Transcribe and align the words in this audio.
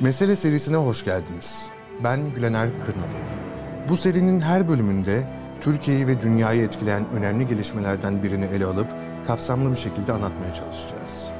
Mesele 0.00 0.36
serisine 0.36 0.76
hoş 0.76 1.04
geldiniz. 1.04 1.70
Ben 2.04 2.34
Gülener 2.34 2.68
Kırnalı. 2.86 3.12
Bu 3.88 3.96
serinin 3.96 4.40
her 4.40 4.68
bölümünde 4.68 5.28
Türkiye'yi 5.60 6.06
ve 6.06 6.20
dünyayı 6.20 6.62
etkileyen 6.62 7.10
önemli 7.10 7.46
gelişmelerden 7.46 8.22
birini 8.22 8.44
ele 8.44 8.64
alıp 8.66 8.88
kapsamlı 9.26 9.70
bir 9.70 9.76
şekilde 9.76 10.12
anlatmaya 10.12 10.54
çalışacağız. 10.54 11.30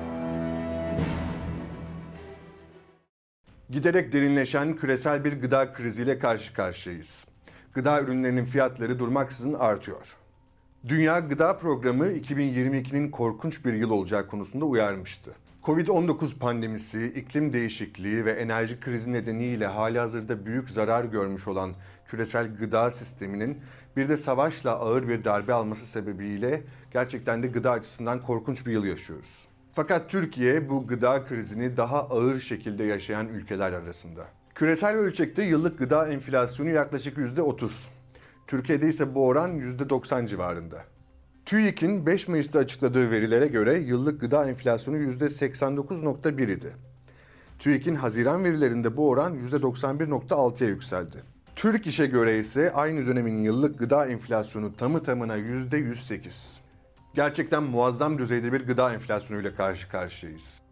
Giderek 3.70 4.12
derinleşen 4.12 4.76
küresel 4.76 5.24
bir 5.24 5.32
gıda 5.32 5.72
kriziyle 5.72 6.18
karşı 6.18 6.54
karşıyayız. 6.54 7.26
Gıda 7.74 8.00
ürünlerinin 8.00 8.44
fiyatları 8.44 8.98
durmaksızın 8.98 9.52
artıyor. 9.52 10.16
Dünya 10.88 11.18
Gıda 11.20 11.56
Programı 11.56 12.06
2022'nin 12.06 13.10
korkunç 13.10 13.64
bir 13.64 13.72
yıl 13.72 13.90
olacağı 13.90 14.26
konusunda 14.26 14.64
uyarmıştı. 14.64 15.30
Covid-19 15.62 16.38
pandemisi, 16.38 17.06
iklim 17.06 17.52
değişikliği 17.52 18.24
ve 18.24 18.32
enerji 18.32 18.80
krizi 18.80 19.12
nedeniyle 19.12 19.66
hali 19.66 19.98
hazırda 19.98 20.46
büyük 20.46 20.70
zarar 20.70 21.04
görmüş 21.04 21.48
olan 21.48 21.74
küresel 22.06 22.56
gıda 22.56 22.90
sisteminin 22.90 23.58
bir 23.96 24.08
de 24.08 24.16
savaşla 24.16 24.70
ağır 24.70 25.08
bir 25.08 25.24
darbe 25.24 25.52
alması 25.52 25.86
sebebiyle 25.86 26.62
gerçekten 26.92 27.42
de 27.42 27.46
gıda 27.46 27.70
açısından 27.70 28.22
korkunç 28.22 28.66
bir 28.66 28.72
yıl 28.72 28.84
yaşıyoruz. 28.84 29.48
Fakat 29.74 30.10
Türkiye 30.10 30.70
bu 30.70 30.86
gıda 30.86 31.24
krizini 31.24 31.76
daha 31.76 32.00
ağır 32.00 32.40
şekilde 32.40 32.84
yaşayan 32.84 33.28
ülkeler 33.28 33.72
arasında. 33.72 34.26
Küresel 34.54 34.96
ölçekte 34.96 35.42
yıllık 35.42 35.78
gıda 35.78 36.08
enflasyonu 36.08 36.70
yaklaşık 36.70 37.18
%30. 37.18 37.88
Türkiye'de 38.46 38.88
ise 38.88 39.14
bu 39.14 39.26
oran 39.26 39.58
%90 39.58 40.26
civarında. 40.26 40.84
TÜİK'in 41.46 42.06
5 42.06 42.28
Mayıs'ta 42.28 42.58
açıkladığı 42.58 43.10
verilere 43.10 43.46
göre 43.46 43.78
yıllık 43.78 44.20
gıda 44.20 44.48
enflasyonu 44.48 44.96
%89.1 44.96 46.52
idi. 46.52 46.76
TÜİK'in 47.58 47.94
Haziran 47.94 48.44
verilerinde 48.44 48.96
bu 48.96 49.08
oran 49.08 49.38
%91.6'ya 49.38 50.68
yükseldi. 50.68 51.22
Türk 51.56 51.86
İş'e 51.86 52.06
göre 52.06 52.38
ise 52.38 52.72
aynı 52.72 53.06
dönemin 53.06 53.42
yıllık 53.42 53.78
gıda 53.78 54.06
enflasyonu 54.06 54.76
tamı 54.76 55.02
tamına 55.02 55.38
%108. 55.38 56.58
Gerçekten 57.14 57.62
muazzam 57.62 58.18
düzeyde 58.18 58.52
bir 58.52 58.66
gıda 58.66 58.94
enflasyonuyla 58.94 59.54
karşı 59.54 59.88
karşıyayız. 59.88 60.62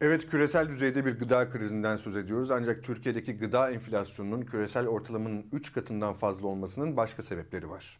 Evet 0.00 0.30
küresel 0.30 0.68
düzeyde 0.68 1.06
bir 1.06 1.18
gıda 1.18 1.50
krizinden 1.50 1.96
söz 1.96 2.16
ediyoruz 2.16 2.50
ancak 2.50 2.84
Türkiye'deki 2.84 3.36
gıda 3.38 3.70
enflasyonunun 3.70 4.42
küresel 4.42 4.86
ortalamanın 4.86 5.46
3 5.52 5.72
katından 5.72 6.14
fazla 6.14 6.46
olmasının 6.46 6.96
başka 6.96 7.22
sebepleri 7.22 7.70
var. 7.70 7.98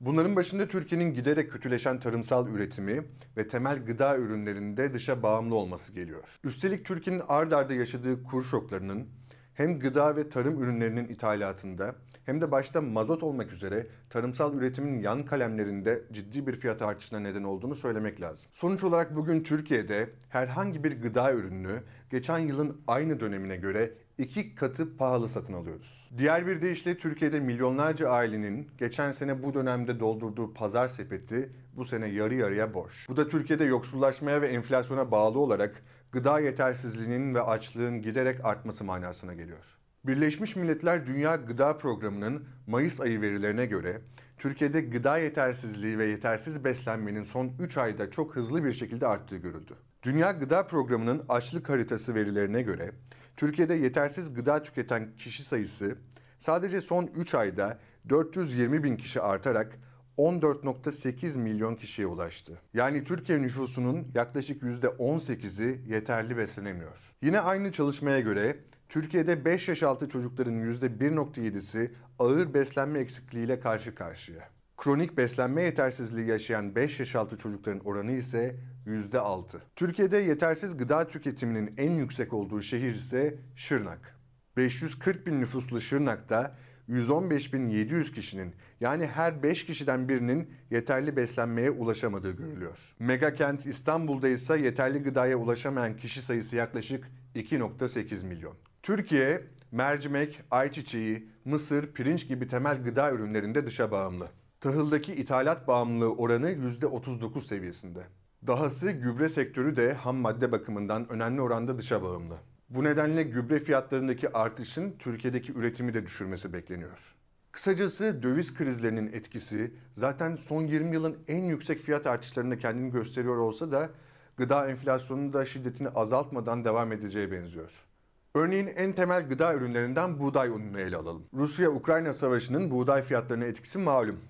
Bunların 0.00 0.36
başında 0.36 0.68
Türkiye'nin 0.68 1.14
giderek 1.14 1.52
kötüleşen 1.52 2.00
tarımsal 2.00 2.48
üretimi 2.48 3.04
ve 3.36 3.48
temel 3.48 3.84
gıda 3.84 4.16
ürünlerinde 4.16 4.94
dışa 4.94 5.22
bağımlı 5.22 5.54
olması 5.54 5.92
geliyor. 5.92 6.38
Üstelik 6.44 6.84
Türkiye'nin 6.84 7.22
ard 7.28 7.52
arda 7.52 7.74
yaşadığı 7.74 8.22
kur 8.22 8.44
şoklarının 8.44 9.08
hem 9.54 9.78
gıda 9.78 10.16
ve 10.16 10.28
tarım 10.28 10.62
ürünlerinin 10.62 11.08
ithalatında 11.08 11.94
hem 12.24 12.40
de 12.40 12.50
başta 12.50 12.80
mazot 12.80 13.22
olmak 13.22 13.52
üzere 13.52 13.86
tarımsal 14.10 14.54
üretimin 14.54 15.00
yan 15.00 15.24
kalemlerinde 15.24 16.02
ciddi 16.12 16.46
bir 16.46 16.56
fiyat 16.56 16.82
artışına 16.82 17.20
neden 17.20 17.44
olduğunu 17.44 17.74
söylemek 17.74 18.20
lazım. 18.20 18.50
Sonuç 18.54 18.84
olarak 18.84 19.16
bugün 19.16 19.42
Türkiye'de 19.42 20.10
herhangi 20.28 20.84
bir 20.84 21.02
gıda 21.02 21.32
ürünü 21.32 21.82
geçen 22.10 22.38
yılın 22.38 22.80
aynı 22.86 23.20
dönemine 23.20 23.56
göre 23.56 23.94
iki 24.18 24.54
katı 24.54 24.96
pahalı 24.96 25.28
satın 25.28 25.52
alıyoruz. 25.52 26.10
Diğer 26.18 26.46
bir 26.46 26.62
deyişle 26.62 26.98
Türkiye'de 26.98 27.40
milyonlarca 27.40 28.08
ailenin 28.08 28.68
geçen 28.78 29.12
sene 29.12 29.42
bu 29.42 29.54
dönemde 29.54 30.00
doldurduğu 30.00 30.54
pazar 30.54 30.88
sepeti 30.88 31.52
bu 31.76 31.84
sene 31.84 32.06
yarı 32.06 32.34
yarıya 32.34 32.74
boş. 32.74 33.08
Bu 33.08 33.16
da 33.16 33.28
Türkiye'de 33.28 33.64
yoksullaşmaya 33.64 34.42
ve 34.42 34.48
enflasyona 34.48 35.10
bağlı 35.10 35.38
olarak 35.38 35.82
gıda 36.12 36.40
yetersizliğinin 36.40 37.34
ve 37.34 37.42
açlığın 37.42 38.02
giderek 38.02 38.44
artması 38.44 38.84
manasına 38.84 39.34
geliyor. 39.34 39.81
Birleşmiş 40.06 40.56
Milletler 40.56 41.06
Dünya 41.06 41.36
Gıda 41.36 41.78
Programı'nın 41.78 42.44
Mayıs 42.66 43.00
ayı 43.00 43.20
verilerine 43.20 43.66
göre 43.66 44.00
Türkiye'de 44.38 44.80
gıda 44.80 45.18
yetersizliği 45.18 45.98
ve 45.98 46.06
yetersiz 46.06 46.64
beslenmenin 46.64 47.24
son 47.24 47.52
3 47.60 47.76
ayda 47.76 48.10
çok 48.10 48.36
hızlı 48.36 48.64
bir 48.64 48.72
şekilde 48.72 49.06
arttığı 49.06 49.36
görüldü. 49.36 49.76
Dünya 50.02 50.30
Gıda 50.30 50.66
Programı'nın 50.66 51.24
açlık 51.28 51.68
haritası 51.68 52.14
verilerine 52.14 52.62
göre 52.62 52.92
Türkiye'de 53.36 53.74
yetersiz 53.74 54.34
gıda 54.34 54.62
tüketen 54.62 55.16
kişi 55.16 55.44
sayısı 55.44 55.96
sadece 56.38 56.80
son 56.80 57.06
3 57.06 57.34
ayda 57.34 57.78
420 58.08 58.84
bin 58.84 58.96
kişi 58.96 59.20
artarak 59.20 59.78
14.8 60.18 61.38
milyon 61.38 61.74
kişiye 61.74 62.06
ulaştı. 62.06 62.58
Yani 62.74 63.04
Türkiye 63.04 63.42
nüfusunun 63.42 64.08
yaklaşık 64.14 64.62
%18'i 64.62 65.92
yeterli 65.92 66.36
beslenemiyor. 66.36 67.12
Yine 67.22 67.40
aynı 67.40 67.72
çalışmaya 67.72 68.20
göre 68.20 68.56
Türkiye'de 68.92 69.44
5 69.44 69.68
yaş 69.68 69.82
altı 69.82 70.08
çocukların 70.08 70.54
%1.7'si 70.54 71.90
ağır 72.18 72.54
beslenme 72.54 72.98
eksikliğiyle 72.98 73.60
karşı 73.60 73.94
karşıya. 73.94 74.48
Kronik 74.76 75.16
beslenme 75.16 75.62
yetersizliği 75.62 76.28
yaşayan 76.28 76.74
5 76.74 77.00
yaş 77.00 77.14
altı 77.14 77.36
çocukların 77.36 77.80
oranı 77.80 78.12
ise 78.12 78.56
%6. 78.86 79.58
Türkiye'de 79.76 80.16
yetersiz 80.16 80.76
gıda 80.76 81.08
tüketiminin 81.08 81.74
en 81.76 81.90
yüksek 81.90 82.32
olduğu 82.32 82.62
şehir 82.62 82.94
ise 82.94 83.38
Şırnak. 83.56 84.16
540 84.56 85.26
bin 85.26 85.40
nüfuslu 85.40 85.80
Şırnak'ta 85.80 86.56
115.700 86.88 88.14
kişinin 88.14 88.54
yani 88.80 89.06
her 89.06 89.42
5 89.42 89.66
kişiden 89.66 90.08
birinin 90.08 90.50
yeterli 90.70 91.16
beslenmeye 91.16 91.70
ulaşamadığı 91.70 92.32
görülüyor. 92.32 92.94
Mega 92.98 93.34
kent 93.34 93.66
İstanbul'da 93.66 94.28
ise 94.28 94.58
yeterli 94.58 95.02
gıdaya 95.02 95.36
ulaşamayan 95.36 95.96
kişi 95.96 96.22
sayısı 96.22 96.56
yaklaşık 96.56 97.10
2.8 97.34 98.26
milyon. 98.26 98.56
Türkiye 98.82 99.42
mercimek, 99.72 100.42
ayçiçeği, 100.50 101.28
mısır, 101.44 101.92
pirinç 101.92 102.28
gibi 102.28 102.48
temel 102.48 102.82
gıda 102.84 103.12
ürünlerinde 103.12 103.66
dışa 103.66 103.90
bağımlı. 103.90 104.28
Tahıldaki 104.60 105.14
ithalat 105.14 105.68
bağımlılığı 105.68 106.14
oranı 106.14 106.50
%39 106.50 107.40
seviyesinde. 107.40 108.02
Dahası 108.46 108.90
gübre 108.90 109.28
sektörü 109.28 109.76
de 109.76 109.94
ham 109.94 110.16
madde 110.16 110.52
bakımından 110.52 111.12
önemli 111.12 111.40
oranda 111.40 111.78
dışa 111.78 112.02
bağımlı. 112.02 112.36
Bu 112.70 112.84
nedenle 112.84 113.22
gübre 113.22 113.60
fiyatlarındaki 113.60 114.32
artışın 114.32 114.94
Türkiye'deki 114.98 115.52
üretimi 115.52 115.94
de 115.94 116.06
düşürmesi 116.06 116.52
bekleniyor. 116.52 117.14
Kısacası 117.52 118.22
döviz 118.22 118.54
krizlerinin 118.54 119.06
etkisi 119.06 119.74
zaten 119.94 120.36
son 120.36 120.62
20 120.62 120.94
yılın 120.94 121.18
en 121.28 121.42
yüksek 121.42 121.78
fiyat 121.78 122.06
artışlarında 122.06 122.58
kendini 122.58 122.90
gösteriyor 122.90 123.36
olsa 123.36 123.70
da 123.72 123.90
gıda 124.36 124.68
enflasyonunun 124.68 125.32
da 125.32 125.44
şiddetini 125.46 125.88
azaltmadan 125.88 126.64
devam 126.64 126.92
edeceği 126.92 127.32
benziyor. 127.32 127.91
Örneğin 128.34 128.66
en 128.66 128.92
temel 128.92 129.28
gıda 129.28 129.54
ürünlerinden 129.54 130.18
buğday 130.18 130.48
ununu 130.48 130.80
ele 130.80 130.96
alalım. 130.96 131.22
Rusya-Ukrayna 131.34 132.12
savaşının 132.12 132.70
buğday 132.70 133.02
fiyatlarına 133.02 133.44
etkisi 133.44 133.78
malum. 133.78 134.20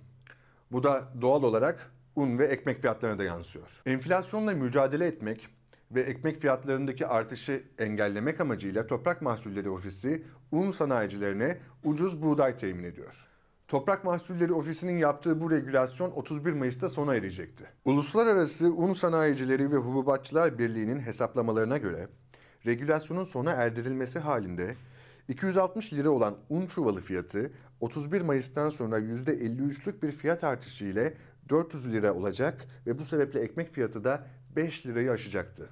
Bu 0.72 0.82
da 0.82 1.08
doğal 1.20 1.42
olarak 1.42 1.92
un 2.16 2.38
ve 2.38 2.46
ekmek 2.46 2.80
fiyatlarına 2.80 3.18
da 3.18 3.24
yansıyor. 3.24 3.82
Enflasyonla 3.86 4.52
mücadele 4.52 5.06
etmek 5.06 5.48
ve 5.90 6.00
ekmek 6.00 6.40
fiyatlarındaki 6.40 7.06
artışı 7.06 7.62
engellemek 7.78 8.40
amacıyla 8.40 8.86
Toprak 8.86 9.22
Mahsulleri 9.22 9.70
Ofisi 9.70 10.22
un 10.52 10.70
sanayicilerine 10.70 11.58
ucuz 11.84 12.22
buğday 12.22 12.56
temin 12.56 12.84
ediyor. 12.84 13.28
Toprak 13.68 14.04
Mahsulleri 14.04 14.52
Ofisi'nin 14.52 14.98
yaptığı 14.98 15.40
bu 15.40 15.50
regülasyon 15.50 16.10
31 16.10 16.52
Mayıs'ta 16.52 16.88
sona 16.88 17.14
erecekti. 17.14 17.64
Uluslararası 17.84 18.72
Un 18.72 18.92
Sanayicileri 18.92 19.72
ve 19.72 19.76
Hububatçılar 19.76 20.58
Birliği'nin 20.58 21.00
hesaplamalarına 21.00 21.78
göre 21.78 22.08
regülasyonun 22.66 23.24
sona 23.24 23.50
erdirilmesi 23.50 24.18
halinde 24.18 24.76
260 25.28 25.92
lira 25.92 26.10
olan 26.10 26.36
un 26.48 26.66
çuvalı 26.66 27.00
fiyatı 27.00 27.52
31 27.80 28.20
Mayıs'tan 28.20 28.70
sonra 28.70 28.98
%53'lük 28.98 30.02
bir 30.02 30.12
fiyat 30.12 30.44
artışı 30.44 30.84
ile 30.84 31.14
400 31.48 31.92
lira 31.92 32.14
olacak 32.14 32.66
ve 32.86 32.98
bu 32.98 33.04
sebeple 33.04 33.40
ekmek 33.40 33.74
fiyatı 33.74 34.04
da 34.04 34.26
5 34.56 34.86
lirayı 34.86 35.10
aşacaktı. 35.10 35.68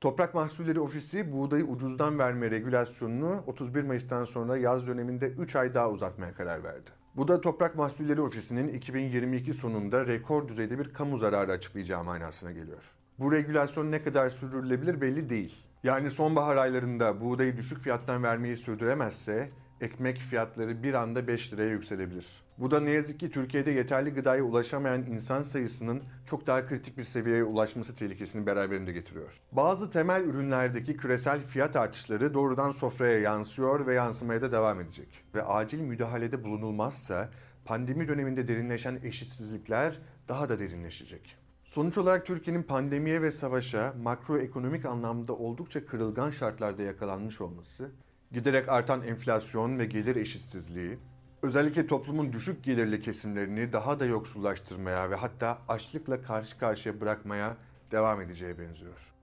Toprak 0.00 0.34
Mahsulleri 0.34 0.80
Ofisi 0.80 1.32
buğdayı 1.32 1.64
ucuzdan 1.64 2.18
verme 2.18 2.50
regülasyonunu 2.50 3.42
31 3.46 3.82
Mayıs'tan 3.82 4.24
sonra 4.24 4.56
yaz 4.56 4.86
döneminde 4.86 5.28
3 5.28 5.56
ay 5.56 5.74
daha 5.74 5.90
uzatmaya 5.90 6.34
karar 6.34 6.64
verdi. 6.64 6.90
Bu 7.16 7.28
da 7.28 7.40
Toprak 7.40 7.76
Mahsulleri 7.76 8.20
Ofisi'nin 8.20 8.68
2022 8.68 9.54
sonunda 9.54 10.06
rekor 10.06 10.48
düzeyde 10.48 10.78
bir 10.78 10.92
kamu 10.92 11.18
zararı 11.18 11.52
açıklayacağı 11.52 12.04
manasına 12.04 12.52
geliyor. 12.52 12.92
Bu 13.18 13.32
regülasyon 13.32 13.90
ne 13.90 14.02
kadar 14.02 14.30
sürdürülebilir 14.30 15.00
belli 15.00 15.30
değil. 15.30 15.64
Yani 15.86 16.10
sonbahar 16.10 16.56
aylarında 16.56 17.20
buğdayı 17.20 17.56
düşük 17.56 17.82
fiyattan 17.82 18.22
vermeyi 18.22 18.56
sürdüremezse 18.56 19.50
ekmek 19.80 20.18
fiyatları 20.18 20.82
bir 20.82 20.94
anda 20.94 21.26
5 21.26 21.52
liraya 21.52 21.70
yükselebilir. 21.70 22.26
Bu 22.58 22.70
da 22.70 22.80
ne 22.80 22.90
yazık 22.90 23.20
ki 23.20 23.30
Türkiye'de 23.30 23.70
yeterli 23.70 24.10
gıdaya 24.10 24.42
ulaşamayan 24.42 25.02
insan 25.02 25.42
sayısının 25.42 26.02
çok 26.26 26.46
daha 26.46 26.66
kritik 26.66 26.98
bir 26.98 27.04
seviyeye 27.04 27.44
ulaşması 27.44 27.94
tehlikesini 27.94 28.46
beraberinde 28.46 28.92
getiriyor. 28.92 29.40
Bazı 29.52 29.90
temel 29.90 30.24
ürünlerdeki 30.24 30.96
küresel 30.96 31.46
fiyat 31.46 31.76
artışları 31.76 32.34
doğrudan 32.34 32.70
sofraya 32.70 33.20
yansıyor 33.20 33.86
ve 33.86 33.94
yansımaya 33.94 34.42
da 34.42 34.52
devam 34.52 34.80
edecek. 34.80 35.08
Ve 35.34 35.42
acil 35.42 35.80
müdahalede 35.80 36.44
bulunulmazsa 36.44 37.30
pandemi 37.64 38.08
döneminde 38.08 38.48
derinleşen 38.48 38.98
eşitsizlikler 39.02 39.98
daha 40.28 40.48
da 40.48 40.58
derinleşecek. 40.58 41.45
Sonuç 41.76 41.98
olarak 41.98 42.26
Türkiye'nin 42.26 42.62
pandemiye 42.62 43.22
ve 43.22 43.32
savaşa 43.32 43.94
makroekonomik 44.02 44.84
anlamda 44.84 45.32
oldukça 45.32 45.86
kırılgan 45.86 46.30
şartlarda 46.30 46.82
yakalanmış 46.82 47.40
olması, 47.40 47.90
giderek 48.32 48.68
artan 48.68 49.02
enflasyon 49.02 49.78
ve 49.78 49.84
gelir 49.84 50.16
eşitsizliği, 50.16 50.98
özellikle 51.42 51.86
toplumun 51.86 52.32
düşük 52.32 52.64
gelirli 52.64 53.00
kesimlerini 53.00 53.72
daha 53.72 54.00
da 54.00 54.04
yoksullaştırmaya 54.04 55.10
ve 55.10 55.14
hatta 55.14 55.58
açlıkla 55.68 56.22
karşı 56.22 56.58
karşıya 56.58 57.00
bırakmaya 57.00 57.56
devam 57.90 58.20
edeceğe 58.20 58.58
benziyor. 58.58 59.15